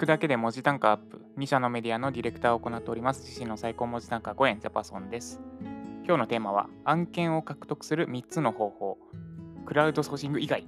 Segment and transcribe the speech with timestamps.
[0.00, 1.20] くだけで文字単価アップ。
[1.36, 3.22] 2社のメディアのディレクターを行っております。
[3.22, 5.42] 自身の最高文字単価5円、ジャパソンです。
[6.06, 8.96] 今日のテーマは、案件を獲得する3つの方法。
[9.66, 10.64] クラウドソーシング以外。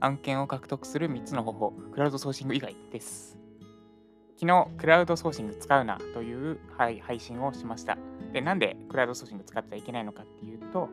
[0.00, 1.72] 案件を獲得する3つの方法。
[1.92, 3.38] クラウドソーシング以外です。
[4.36, 7.98] 昨日、クラウドソーシング使うなという、はい、配信をしました。
[8.32, 10.88] で、なんでクラウドソーシング使ってはいけないのかっていうと、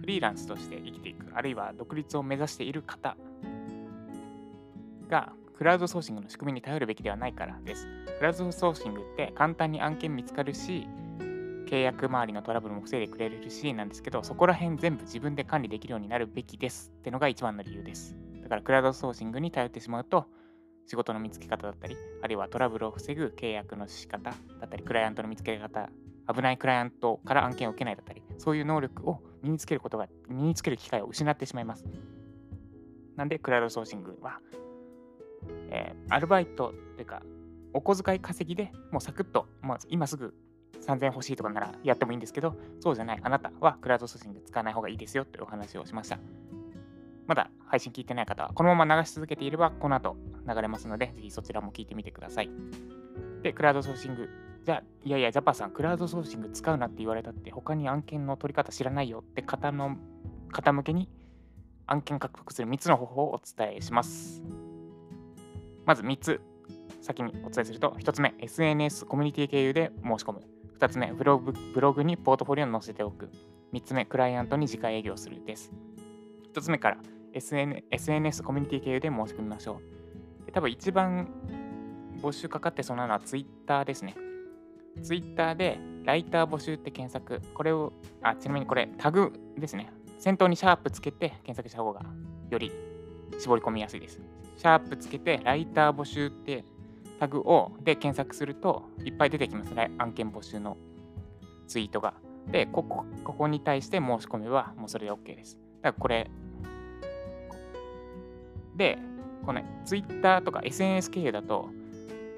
[0.00, 3.16] フリーランスとして生きていく、あるいは独立を目指している方
[5.08, 7.86] がクラウドソーシングの仕組みに頼るべきではないからです。
[8.18, 10.86] クラウドソーシングって簡単に案件見つかるし、
[11.66, 18.16] 契約周りのトラブルも防いでくれるしなんですけど、そこら辺全部自分で管理できるようになるべきですってのが一番の理由です。
[18.42, 20.26] だからクラウドソーシングに頼ってしまうと、
[20.86, 25.88] 仕事の見つけ方だったり、あるいはトラブルを防ぐ契約の仕方だったり、クライアントの見つけ方、
[26.32, 31.86] 危ないクライアントから案件を受けないだったり、そういう能力を身につけることが、身につける機会を失ってしまいます。
[33.16, 34.40] なんで、クラウドソーシングは、
[35.70, 37.22] えーアルバイトというか、
[37.72, 40.34] お小遣い稼ぎでもうサクッと、まあ、今すぐ
[40.82, 46.18] 3000欲しいとかならやってもいいんですけど、そうじゃないあなたはクラウドソーシング使わない方がいいですよというお話をしました。
[47.26, 52.50] まだ配信聞いてない方は、このまま流し続けていれば、この後流れますので、ぜひそちらも聞いてみてください。
[53.42, 54.28] で、クラウドソーシング。
[54.64, 59.96] じゃあ、いやいや、ジャパさん、クラウドソーシング使うなって言われたって、他に案件の取り方知らないよって方の
[60.52, 61.08] 方向けに、
[61.86, 64.42] 案件獲得する3つの方法をお伝えします。
[65.84, 66.40] まず3つ、
[67.00, 70.42] 先にお伝えすると、1つ目、SNS コミュニティ経由で申し込む。
[70.78, 73.30] 2つ目、ブログブログにポートフォリオを載せておく。
[73.72, 75.72] 3つ目、クライアントに直営業するです。
[76.52, 76.98] 1つ目から
[77.34, 79.80] SN SNS コミュニティ経由で申し込みましょ
[80.42, 80.46] う。
[80.46, 81.28] で多分一番
[82.20, 84.14] 募集かかってそうなのは Twitter ですね。
[85.02, 87.40] Twitter でライター募集って検索。
[87.54, 89.90] これを、あ、ちなみにこれタグですね。
[90.18, 92.02] 先頭にシャープつけて検索した方が
[92.50, 92.70] より
[93.38, 94.20] 絞り込みやすいです。
[94.56, 96.64] シャープつけてライター募集って
[97.18, 99.74] タグをで検索するといっぱい出てきます。
[99.74, 100.76] ライ案件募集の
[101.66, 102.14] ツイートが。
[102.50, 105.58] で、ここここに対して申し込めばもうそれで OK です。
[105.80, 106.30] だからこれ、
[108.76, 108.98] で、
[109.44, 111.68] この Twitter とか SNS 経由だと、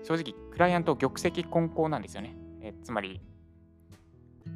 [0.03, 2.37] 正直、クライアント玉石混交なんですよね。
[2.61, 3.21] えつまり、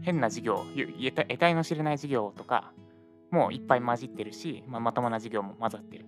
[0.03, 2.73] 変な事業、得得体の知れない事業とか
[3.31, 6.07] もういっぱい混じってるし、まあ、まともな事業も混ざってる。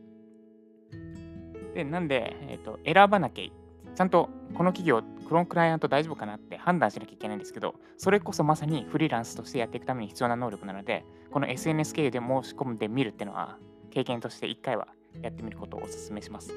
[1.74, 3.52] で、なんで、えーと、選ばなきゃい。
[3.94, 13.58] ちゃんとこの企業、このクライアント大丈夫かなって判断しなきゃいけないんですけど、それこそまさにフリーランスとしてやっていくために必要な能力なので、この SNS 経由で申し込んでみるっていうのは、
[13.90, 14.88] 経験として1回は
[15.22, 16.54] やってみることをお勧めします。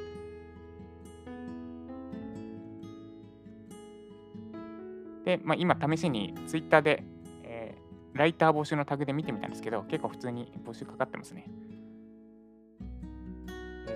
[5.26, 7.04] で、まあ、今試しに Twitter で、
[7.44, 11.48] えーライター募集のタグで見てみたんですけど、結構普通に募集かかってますね。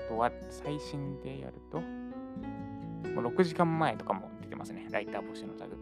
[0.07, 5.75] とわ、最新でやると、もう6時間前とかも出てますね、ライター募集のタグ。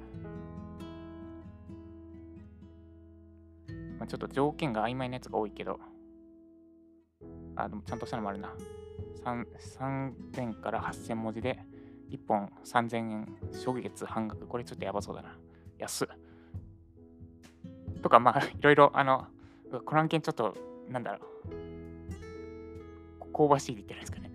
[3.97, 5.79] まあ、ちょっと条件が曖昧なやつが多いけど、
[7.55, 8.53] あ、でもちゃんとしたのもあるな。
[9.23, 11.59] 3000から8000文字で、
[12.11, 14.45] 1本3000円、初月半額。
[14.47, 15.37] これちょっとやばそうだな。
[15.77, 16.07] 安っ。
[18.01, 19.27] とか、まあ、いろいろ、あの、
[19.71, 20.55] うわこの案件ちょっと、
[20.89, 21.19] なんだろ
[21.51, 21.74] う。
[23.35, 24.31] 香ばしいって言ってるんですかね。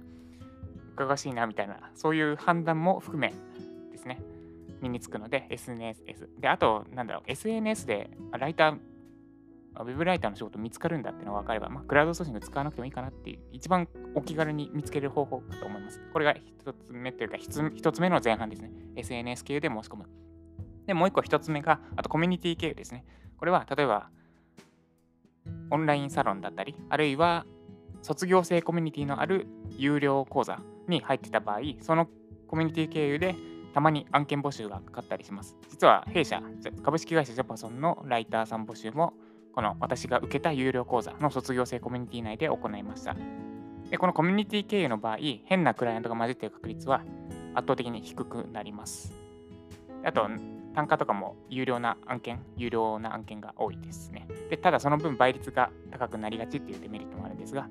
[0.94, 3.32] 伺わしいな、みたいな、そういう判断も含め
[3.90, 4.20] ですね。
[4.82, 6.02] 身につくので、SNS。
[6.38, 8.78] で、あと、なんだろう、SNS で、ライター、
[9.78, 16.00] ウェブライターの仕事見つかるんだってのが分かれば、まあ、クラウドソーシング使わなくてもいいかなっていう、一番お気軽に見つける方法だと思います。
[16.12, 18.70] これが一つ目というか、一つ一つ目の前半ですね。
[18.96, 20.06] SNS 経由で申し込む。
[20.86, 23.04] で、もう一個一つ目が、あとコミュニティ経由ですね。
[23.38, 24.10] これは、例えば、
[25.70, 27.46] オンラインサロンだったり、あるいは
[28.02, 29.46] 卒業生コミュニティのある
[29.76, 32.08] 有料講座に入ってた場合、その
[32.46, 33.34] コミュニティ経由で
[33.72, 35.56] たまに案件募集がかかったりします。
[35.68, 36.42] 実は弊社、
[36.82, 39.14] 株式会社ジャパソンのライターさん募集も、
[39.54, 43.16] この私が受けた有料講座の卒業生コミュニティ内で行いました。
[43.90, 47.02] で、このコミュニティ経由の場合、変なクライアントが混じっている確率は
[47.54, 49.12] 圧倒的に低くなります。
[50.04, 50.28] あと、
[50.74, 54.28] 単価とかも有料な案件、有料な案件が多いですね。
[54.48, 57.68] で、ただその分倍率が高くなりがちっていうデメリットもあるんですが、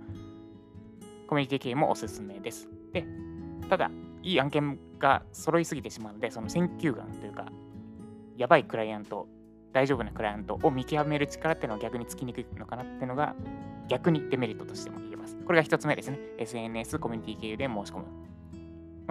[1.29, 2.67] コミュニティ経由もおすすめです。
[2.91, 3.05] で、
[3.69, 3.91] ただ、
[4.23, 7.45] いい案件が揃いすぎてしまうので、その選球眼というか、
[8.35, 9.27] やばいクライアント、
[9.71, 13.35] 大丈夫なクライアントを見極める力っていうのは逆につきにくいのかなっていうのが、
[13.87, 15.37] 逆にデメリットとしても言えます。
[15.45, 16.17] これが一つ目ですね。
[16.39, 18.05] SNS コミュニティ経由で申し込む。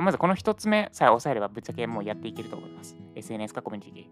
[0.03, 2.97] まずこの一つ目さえ押さえればぶっちゃけもうやっていけると思います。
[3.15, 4.11] SNS かコミュニティ経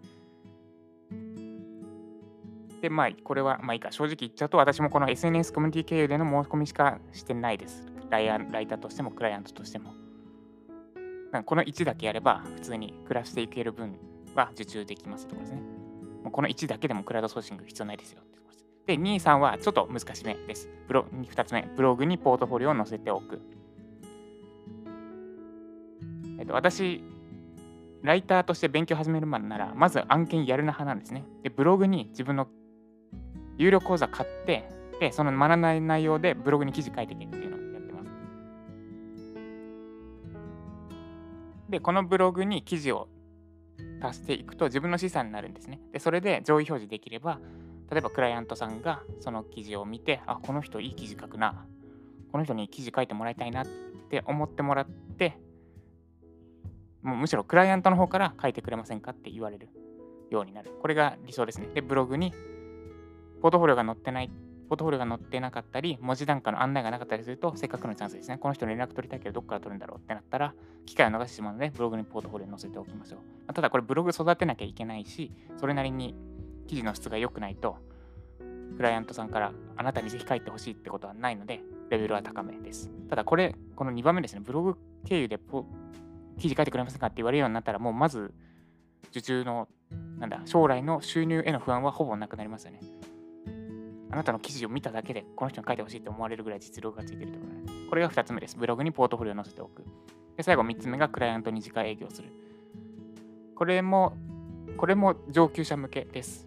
[2.77, 2.83] 由。
[2.83, 7.96] で、まあ、これは、まあいいか、正直言っちゃうと、私もこの SNS コミュニティ経由での申し込みしかしてないです。
[8.11, 9.95] ライアライターとしても、クライアントとしても。
[11.45, 13.99] この1だけやれば普通に暮らしていける分
[14.35, 15.63] は受注できますってことですね。
[16.23, 18.67] もうこの1だけでもクラウドソーシング必要ないですよってです。
[18.87, 20.69] で、2、3はちょっと難しめです。
[20.89, 23.41] ブロ2つ目、ブログにポートフォリオを載せておく。
[26.39, 27.03] えっと、私、
[28.03, 31.25] ライターとして勉強始めるまでなら、まず案件やるな派なんですね。
[31.43, 32.47] で、ブログに自分の
[33.59, 34.69] 有料講座買って、
[35.01, 37.56] で、その学ばない内容でブログに記事書いていけっていうの
[41.69, 43.09] で、このブログに記事を
[44.01, 45.81] 足していくと自分の資産になるんですね。
[45.93, 47.41] で、それで上位表示できれば、
[47.91, 51.67] 例えばクライアントさんがその記事を見て、あ、この人いい記事書くな。
[52.33, 53.67] この人に記事書いてもらいたいなっ
[54.11, 55.39] て思ってもらって、
[57.03, 59.69] もうむしろクライアントの方から書いてくれませんかって言われる
[60.31, 60.73] ようになる。
[60.83, 61.69] これが理想ですね。
[61.73, 62.33] で、ブログに
[63.41, 64.31] ポートフォリオが載ってない、
[64.69, 68.39] ポートフォリオが載ってなかったり、文字段階の案内がなかったりすると、せっかくのチャンスですね。
[68.39, 70.55] この人連絡取りたいけど、どこから取るんだろうってなったら、
[70.85, 73.19] 機会を逃してしまうので、ブログにポートフォリオ載せておきましょ
[73.49, 73.53] う。
[73.53, 76.15] ただ、これブログ育てなきゃいけないし、それなりに
[76.67, 77.77] 記事の質が良くないと、
[78.77, 82.91] クライアントさんからあなたにぜひ書いてほしいってことはないので、レベルは高めです。
[83.09, 85.39] ただ、これ、この2番目ですね、ブログ経由で
[86.39, 88.35] 記事書いてくれませんかって言われるようになったら、もうまず
[89.11, 89.69] 受注の、
[90.19, 92.81] なんだ、将来の収入への不安はほぼなくなりますよね。
[94.11, 97.89] あなたの記事を見ただけで、この人に書いてほしいって思われるぐらい実力がついてるところね。
[97.89, 98.57] これが2つ目です。
[98.57, 99.85] ブログにポートフォリオを載せておく。
[100.37, 102.29] で、最後3つ目がクライアントに直営業する。
[103.55, 104.17] これも、
[104.77, 106.47] これも上級者向けです。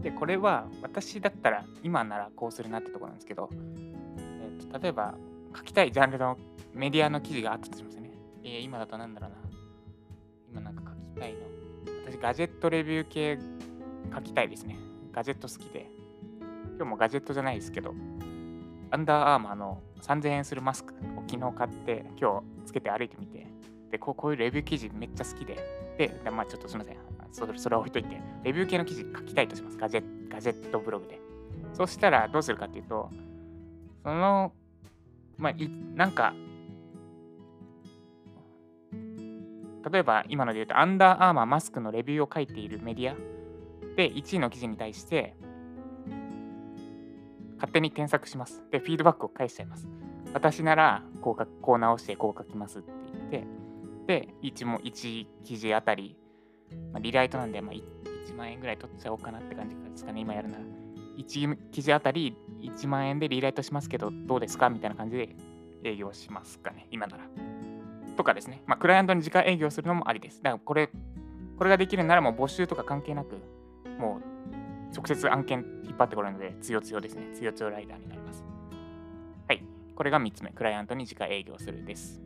[0.00, 5.14] で、これは私だったら今ならこうするなってところなんですけど、えーと、例えば
[5.56, 6.38] 書きたいジャンルの
[6.72, 8.12] メディアの記事があったとしますね。
[8.44, 9.36] えー、今だとなんだろうな。
[10.52, 11.40] 今なんか書きたいの。
[12.06, 13.38] 私、ガジェットレビュー系
[14.14, 14.78] 書きたいですね。
[15.12, 15.97] ガジェット好きで。
[16.78, 17.92] 今日もガジェットじゃないですけど、
[18.92, 23.48] アンダーアーマーの3000円するマスクを昨日買って、今日つけて歩いてみて、
[23.90, 25.58] で、こうこういうレビュー記事めっちゃ好きで、
[25.98, 26.96] で、まあちょっとすみません。
[27.32, 29.76] それそれは置いといて、レビュー系の記事書きたいとします。
[29.76, 31.18] ガジェガジェットブログで。
[31.72, 33.10] そうしたらどうするかっていうと、
[34.04, 34.52] その、
[35.36, 36.32] まあ、いなんか、
[39.90, 43.16] 例えば今ので言うと、アンダーアーマーマスクのレビューを書いているメディア
[43.96, 45.34] で1位の記事に対して、
[47.58, 48.62] 勝手に添削します。
[48.70, 49.88] で、フィードバックを返しちゃいます。
[50.32, 53.46] 私ならこうかこう直してこう書きますって言って、
[54.06, 56.16] で、1, も1記事あたり、
[56.92, 60.64] まあ、リライトなんで、まあ、1万円ぐらい取っちゃおうかなって感じですかね、今やるなら。
[61.18, 65.36] 1記事あたり1万円でリライトしますけど、どうですかみたいな感じで
[65.84, 67.24] 営業しますかね、今なら。
[68.16, 70.42] とかですね、まあ、クライアントに直営業するのもありです。
[70.42, 70.90] だからこれ、
[71.56, 73.36] これができるならもう募集とか関係なく、
[73.98, 74.37] もう
[74.94, 77.28] 直接案件引っ張ってこるので、強強ですね。
[77.38, 78.44] 強強ライダーになります。
[79.46, 79.62] はい。
[79.94, 82.20] これが3つ目、クライアントに直営業するです。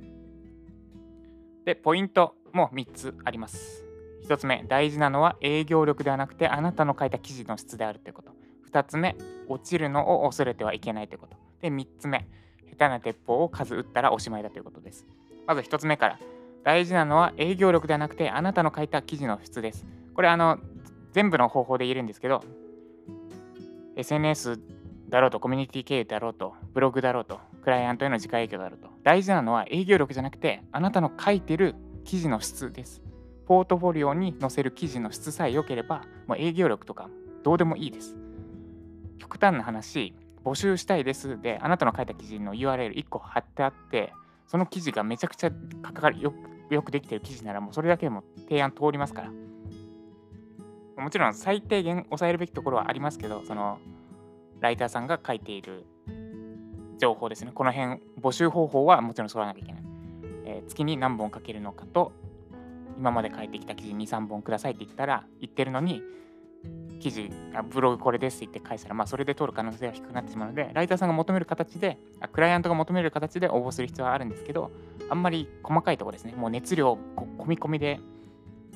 [1.65, 3.85] で、ポイントも3つあります。
[4.29, 8.33] 1つ目、大事なのは営業力ではなくてあなたの書いた記事の質であるということ。
[8.71, 9.17] 2つ目、
[9.49, 11.37] 落ちるのを恐れてはいけないということ。
[11.61, 12.27] で、3つ目、
[12.71, 15.07] 下手な鉄砲を数撃ったらおしまいだということです。
[15.47, 16.19] まず1つ目から、
[16.65, 19.85] 大事なのは営業力ではなくてあなたの書いた記事の質です。
[20.15, 20.59] これ、あの、
[21.13, 22.43] 全部の方法で言えるんですけど、
[23.97, 24.61] SNS
[25.09, 33.03] だろうと、コミュニティ経由だろうと、ブログだろうと、クライアントへの直営業だろうと、大事なのは営業力じゃなくて、あなたの書いてる記事の質です。
[33.47, 37.11] ポートフォリオに載せる記事の質さえ良ければ、もう営業力とか
[37.43, 38.17] どうでもいいです。
[39.19, 44.13] 極端な話、募集したいですで、あなたの書いた記事の URL1 個貼ってあって、
[44.47, 45.51] その記事がめちゃくちゃ
[45.83, 46.33] かかよ
[46.71, 49.31] よくできてる記事なら、もうそれだけでも提案通りますから。
[50.97, 53.79] もちろん最低限抑えるべきところはありますけど、その
[54.61, 55.85] ライターさんが書いている
[56.99, 57.51] 情報ですね。
[57.55, 59.83] この辺、募集方法はもちろん揃わなきゃいけない。
[60.45, 62.13] えー、月に何本書けるのかと、
[62.99, 66.03] 今まで書いてきた記事2、3本くださいって言ったら、言ってるのに、
[67.01, 74.71] 記事あ、ブログこれですって言って返したら、まあ、それで通る可能性は低くなってしまうので、ライターさんが求める形で、あクライアントが求める形で応募する必要はあるんですけど、
[75.09, 77.99] あんまり細かいところですね、もう熱量込み込みで、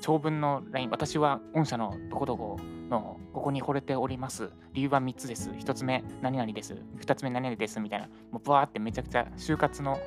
[0.00, 2.58] 長文の LINE、私は御社のどこどこ
[2.90, 4.50] のここに惚れております。
[4.72, 5.50] 理由は3つです。
[5.50, 6.74] 1つ目、何々です。
[7.00, 7.80] 2つ目、何々です。
[7.80, 9.98] みたいな、もうバーってめちゃくちゃ就活の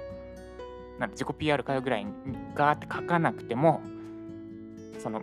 [1.00, 2.05] なん自己 PR かよぐらい
[2.55, 3.81] ガーって書かなくても、
[5.00, 5.22] その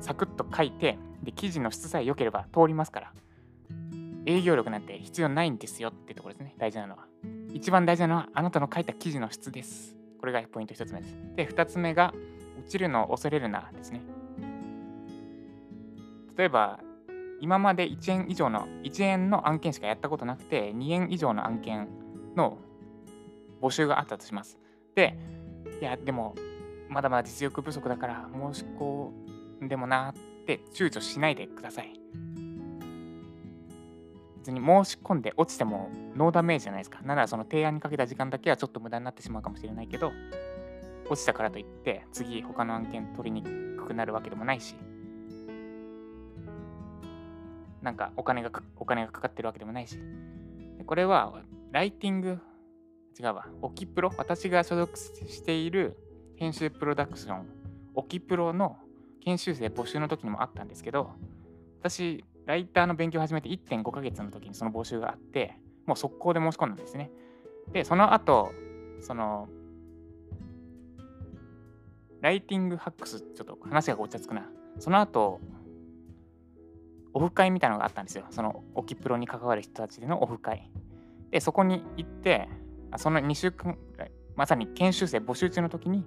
[0.00, 3.12] サクッと書いてで記事の質さえ良ければ通りますから
[4.26, 7.06] 営業力なんて必要ないんですよってところですね大事なのは
[7.52, 12.12] 一番大事なのはあなたの書いた記事の質ですこれがポイント1つ目ですで2つ目が
[12.60, 14.02] 落ちるのを恐れるなですね
[16.36, 16.80] 例えば
[17.40, 21.88] 今まで1円以上の1円の案件しかやったことなくて2円以上の案件
[22.36, 22.58] の
[23.60, 24.58] 募集があったとします
[24.94, 25.18] で
[25.80, 26.34] いやでも
[26.90, 29.10] まだまだ実力不足だから申し込
[29.64, 32.00] んでもなって躊躇しないでください。
[34.38, 37.00] 別に申し込んで落ちてもノーダメージじゃないですか。
[37.02, 40.12] ならその提案にかけた時間だけはちょっと無駄になってしまうかもしれないけど、
[41.10, 43.42] 落ちたからといって次他の案件取りに
[43.76, 44.76] くくなるわけでもないし、
[47.82, 49.98] なんかお金がお金がかかってるわけでもないし。
[50.86, 52.38] これはライティング、
[53.18, 55.96] 違うわ、オキプロ、私が所属している
[56.36, 57.46] 編集プロダクション、
[57.94, 58.76] オキプロの
[59.20, 61.10] 研修生募集の時にもあったんですけど、
[61.80, 67.10] 私、ライターの勉強を始めて1.5ヶ月の時にその募集があって、もう速攻で申し込んだんですね。
[67.72, 68.50] で、その後、
[69.00, 69.48] その、
[72.20, 74.46] ライティングハックス、ちょっと話がごっちゃつくな。
[74.78, 75.40] その後、
[77.12, 78.24] オフ会みたいなのがあったんですよ。
[78.30, 80.70] そのオキプロに関わる人たちでのオフ会。
[81.30, 82.48] で、そこに行って、
[82.96, 83.76] その2週間
[84.36, 86.04] まさに研修生募集中の時に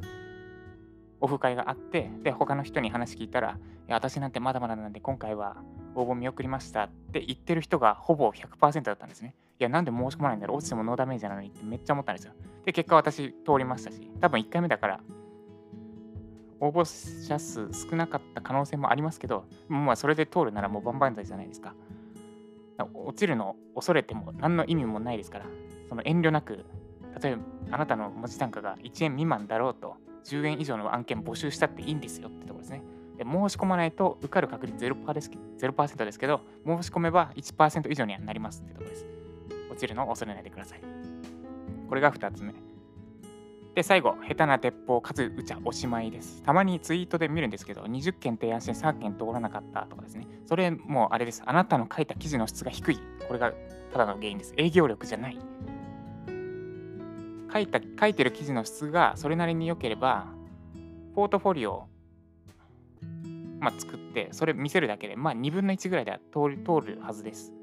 [1.20, 3.52] オフ会があって、で、他の人に話聞いたら、
[3.88, 5.58] いや、私なんてまだまだなんで、今回は
[5.96, 9.36] 応募見送りましたって言ってる人がほぼ100%だったんですね。
[9.60, 12.34] いや、なんで申し込まないんだろう落ちてもノーダメージなのにってめっちゃ思ったんですよ。
[12.66, 15.00] で、結果私通りましたし、多分1回目だから、
[16.64, 21.76] 応募者数少なかった可能性もありますけど、まあそれで通るならもう万々歳じゃないですか。
[22.94, 25.46] 落ちるのを恐れても何の意味もないですから、
[25.90, 26.66] その遠慮なく、
[27.22, 27.42] 例えば
[27.72, 32.82] あなたの文字単価が1円未満だろうと、10円以上の案件募集したっていいんですよってところですね。
[33.18, 35.30] で申し込まないと受かる確率 0%, です
[35.60, 39.06] 0%ですけど、申し込めば1%以上にはなりますってところです。
[39.70, 40.82] 落ちるのを恐れないでください。
[41.90, 42.54] これが2つ目。
[43.76, 46.44] で、最後、下手な鉄砲かつうちゃおしまいです。
[46.44, 50.28] たまにツイートで見るんですけど、20件提案して3件通らなかったとかですね。
[50.46, 51.42] それもうあれです。
[51.46, 53.00] あなたの書いた記事の質が低い。
[53.28, 53.52] これが
[53.92, 54.54] ただの原因です。
[54.58, 55.40] 営業力じゃない。
[57.52, 60.28] 書いた書いてる記事の質がそれなりに良ければ、
[61.16, 61.88] ポートフォリオを、
[63.60, 67.54] まあ、作って、それ見せるだけで、まあ、2分の1ぐらいでは通る通るはずです。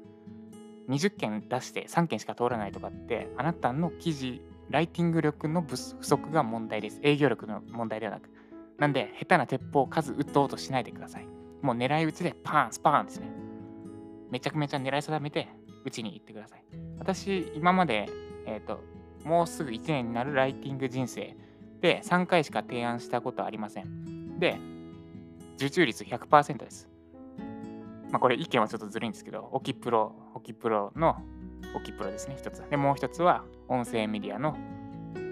[0.89, 6.99] 20件出して3件しか通らないとかって、あなたの記事ライティング力の不足が問題です。
[7.03, 8.29] 営業力の問題ではなく。
[8.77, 11.27] なんで、下手な鉄砲を数撃とうとしないでください。
[11.61, 13.27] もう狙い撃ちでパーン、スパーンですね。
[14.31, 15.49] めちゃくちゃ狙い定めて、
[15.85, 16.63] 撃ちに行ってください。
[16.97, 18.09] 私、今まで、
[18.45, 18.81] えっ、ー、と、
[19.25, 21.35] もうすぐ1年になるライティング人生
[21.81, 24.39] で3回しか提案したことはありません。
[24.39, 24.57] で、
[25.57, 26.89] 受注率100%です。
[28.09, 31.17] まあ、これ意見はちょっとずるいんですけど、オキプロ、オキプロの
[31.75, 32.59] オキプロですね、一つ。
[32.69, 34.57] で、もう一つは音声メディアの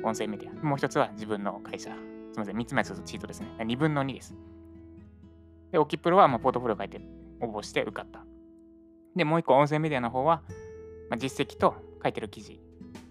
[0.03, 0.63] 音声メディア。
[0.63, 1.91] もう一つは自分の会社。
[1.91, 1.96] す
[2.34, 3.48] みません、三つ目はちょっとチートですね。
[3.60, 4.36] 2分の2です。
[5.72, 7.01] で、オキプロはまあポートフォリオ書いて
[7.41, 8.24] 応募して受かった。
[9.15, 10.41] で、もう一個音声メディアの方は、
[11.10, 12.60] まあ、実績と書いてる記事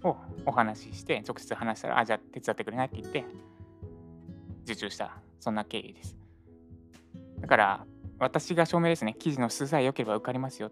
[0.04, 0.16] を
[0.46, 3.24] お話しして、直接話したら、あ、じゃあ手伝ってくれないって言って、
[4.64, 5.18] 受注した。
[5.40, 6.16] そんな経緯です。
[7.40, 7.86] だから、
[8.18, 9.14] 私が証明ですね。
[9.18, 10.70] 記事の質さえ良ければ受かりますよ。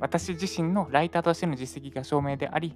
[0.00, 2.74] 私自身のライターとしての実績が証明であり、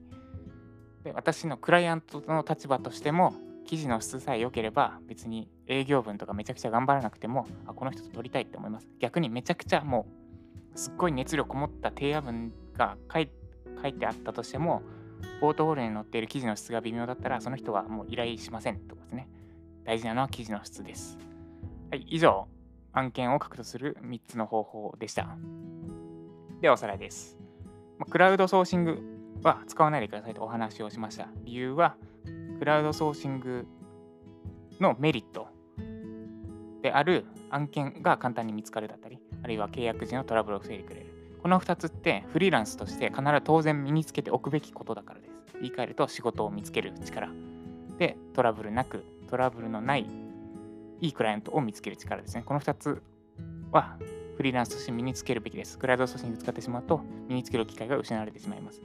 [1.02, 3.34] で私のクライアントの立場としても、
[3.66, 8.88] 記事の質さえ良ければ別に営業文とかめちゃくちゃ頑張らなくても、あ、この人と撮りたいって思います。
[9.00, 10.06] 逆にめちゃくちゃも
[10.74, 13.30] う、すっごい熱量こもった提案文が書い
[13.80, 14.82] 書いてあったとしても、
[15.40, 19.28] ポートフォリオに載っている記事の質が微妙だったら、その人はもう依頼しませんとかですね。
[19.84, 21.18] 大事なのは記事の質です。
[21.90, 22.46] はい、以上、
[22.92, 25.36] 案件を獲得する3つの方法でした。
[26.64, 27.36] ではおさらいです。
[28.08, 29.02] クラウドソーシング
[29.42, 31.28] は使わないでくださいとお話をしました。
[31.42, 31.94] 理由は、
[32.58, 33.66] クラウドソーシング
[34.80, 35.48] のメリット
[36.80, 41.36] である案件が簡単に見つかるだったり、あるいは契約時のトラブルを防いでくれる。
[41.42, 45.58] この2つってフリーランスとして必ず当然身につけておくべきことだからです。
[45.60, 47.28] 言い換えると仕事を見つける力。
[47.98, 50.06] で、トラブルなく、トラブルのない
[51.02, 52.42] いいクライアントを見つける力ですね。
[52.42, 53.02] この2つ
[53.70, 53.98] は
[54.36, 55.78] フリーランスとして身につけるべきです。
[55.78, 58.82] クラウドソーシング使ってしまうと身につける機会が失われてしまいます。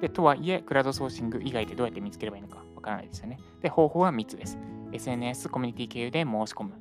[0.00, 3.38] で、とはいえ、クラウドソーシング以外でどうやって見つければいいのかわからないですよね。
[3.60, 4.58] で、方法は3つです。
[4.92, 6.72] SNS、コミュニティ経由で申し込む。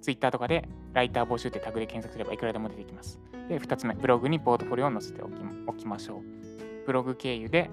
[0.00, 3.20] Twitter とかでライター募集ってタグで検索すればいくらでも出てきます。
[3.48, 5.32] で、2つ目、ブログにポートフォリオを載せておき
[5.66, 6.86] おきましょう。
[6.86, 7.70] ブログ経由で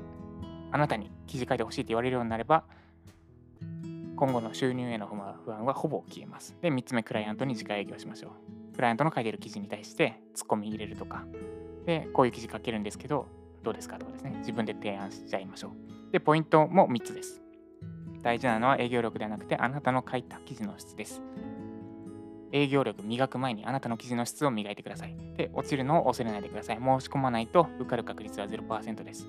[0.72, 2.66] あなたに記事書いてほしいって言われるようになれば、
[4.16, 6.58] 今後の収入への不安はほぼ消えます。
[6.62, 8.63] で、3つ目、クライアントに自家営業しましょう。
[8.74, 11.26] クライアントの書いてる記事に対してツッコミ入れるとか、
[11.86, 13.28] で、こういう記事書けるんですけど、
[13.64, 16.12] どうですかとかですね、自分で提案しちゃいましょう。
[16.12, 17.42] で、ポイントも3つです。
[18.22, 21.22] 大事なのは営業力ではなくて、あなたの書いた記事の質です。
[22.52, 25.16] 営業力磨く前にあなたの記事の質を磨いてください。
[25.36, 26.78] で、落ちるのを恐れないでください。
[26.78, 29.28] 申し込まないと受かる確率は0%です。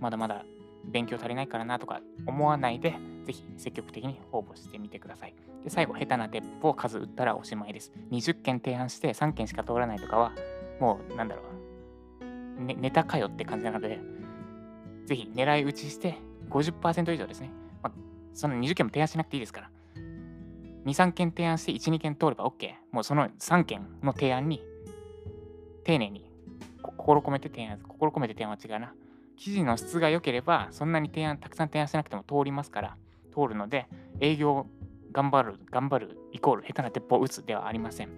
[0.00, 0.44] まだまだ
[0.84, 5.34] 勉強足りないからなとか思わないで、ぜひ積極的に応募してみてください。
[5.66, 7.92] で、最後、下手な鉄砲数打ったらおしまいです。
[8.12, 10.32] 20件提案して3件しか通らないとかは、
[10.78, 11.42] もう、なんだろ
[12.20, 13.98] う、ね、ネタかよって感じなので、
[15.06, 16.18] ぜひ狙い撃ちして
[16.50, 17.50] 50%以上ですね。
[17.82, 17.92] まあ、
[18.32, 19.70] その20件も提案しなくていいですから。
[19.96, 22.72] 2、3件提案して1、2件通れば OK。
[22.92, 24.62] もうその3件の提案に
[25.82, 26.30] 丁寧に
[26.80, 28.94] 心込めて提案、心込めて提案は違うな。
[29.36, 32.96] 記事の質が良ければ、そんなに提案、たくさん提案しなくても通りますから、
[33.34, 33.88] 通るので、
[34.20, 34.68] 営業
[35.16, 38.10] 頑張る、頑張るイコール下手な鉄砲を打つではありません。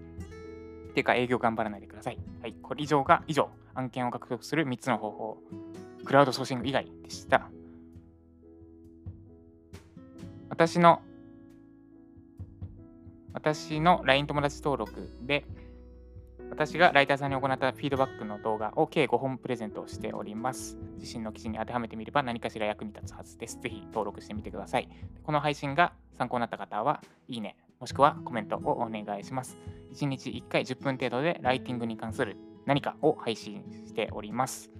[0.94, 2.18] ていうか、営業頑張らないでください。
[2.42, 5.38] はい、これ以上が、以上、案件を獲得する3つの方法、
[6.04, 7.48] クラウドソーシング以外でした。
[10.48, 11.02] 私の
[13.32, 15.44] 私の LINE 友達登録で
[16.50, 20.76] 私がライターさんに行ったフィードバックの動画を計5本プレゼントしております。
[20.98, 23.60] 自身の記事に当てはめてみれば何かしら役に立つはずです。
[23.60, 24.88] ぜひ登録してみてください。
[25.22, 29.56] この配信が参考になった方は、いいね、もしくはコメントをお願いします。
[29.92, 32.36] 1日1回10分程度でライティングに関する
[32.66, 34.70] 何かを配信しております。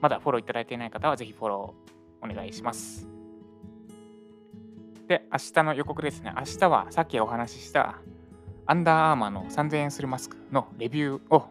[0.00, 3.08] まだフォローいただいていない方はぜひフォローお願いします。
[5.08, 6.32] で、明日の予告ですね。
[6.36, 7.98] 明日はさっきお話しした
[8.70, 11.46] アンダーアーマーの3000円するマスクのレビューを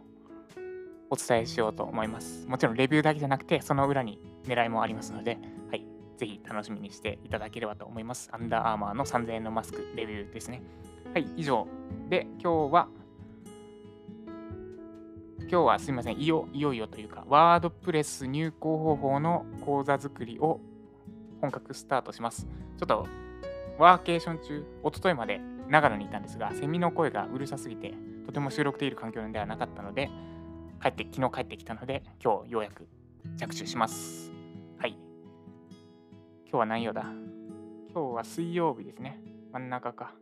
[1.10, 2.46] お伝えしようと思います。
[2.46, 5.40] もちろんレビューだけじゃなくて、その裏に狙いもありますので、
[5.72, 5.84] はい、
[6.16, 8.30] ぜひ楽しみにしていただければと思います。
[8.32, 10.62] アンダーアーマーの3000円のマスクレビューですね。
[11.12, 11.68] はい、以上
[12.08, 12.88] で今日は、
[15.40, 20.60] 今日はすみませんいよ、いよいよというか、ワードプレス入稿方法の講座作りを
[21.42, 22.46] 本格スタートします。
[22.78, 23.08] ちょっと
[23.80, 27.94] ワーケーション中、おとといまで長野にいたんですが、セミの声がうるさすぎて、
[28.26, 30.10] とても収録できる環境ではなかったので、
[30.82, 32.88] 帰って、昨日帰ってきたので、今日ようやく
[33.38, 34.32] 着手します。
[34.78, 34.98] はい。
[36.46, 37.04] 今日は何曜だ？
[37.94, 39.20] 今日は水曜日ですね。
[39.52, 40.14] 真ん中か。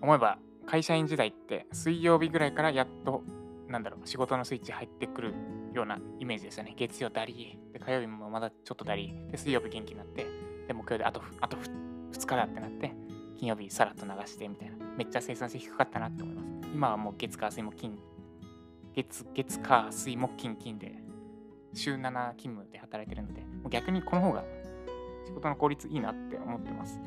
[0.00, 3.22] 思えば、会社員時代って水曜日ぐらいからやっと
[3.68, 5.34] なんだろう、仕事のスイッチ入ってくる
[5.74, 6.74] ようなイメージですよね。
[6.76, 10.26] 月曜だり、で火曜日もまだちょっとだり、で水曜日元気になって、
[10.68, 12.92] で木曜であとあと 2, 日だってなって、
[13.36, 14.76] 金曜日さらっと流してみたいな。
[14.96, 16.46] めっちゃ生産性低かったなって思います。
[16.72, 17.98] 今はもう月火水木金、
[18.94, 20.94] 月月火水木金金で、
[21.72, 24.44] 週7勤務で働いてるので、もう逆にこの方が
[25.26, 27.00] 仕事の効率いいなって思ってます。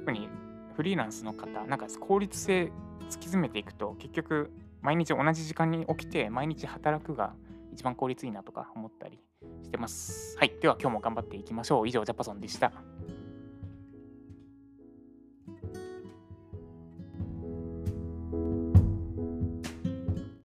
[0.00, 0.28] 特に
[0.76, 7.34] フリーランスの方、なんか効率性突き詰めていくと、結局毎日同じ時間に起きて毎日働くが
[7.80, 9.18] 一番効率いいなとか思ったり
[9.62, 10.36] してます。
[10.36, 10.52] はい。
[10.60, 11.88] では今日も頑張っていきましょう。
[11.88, 12.70] 以上、ジャパソンでした。